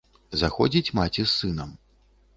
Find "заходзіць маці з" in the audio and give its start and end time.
0.41-1.29